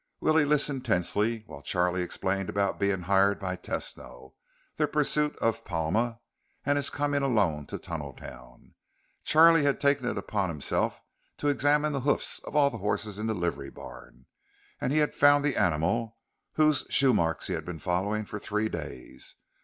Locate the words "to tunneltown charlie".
7.67-9.61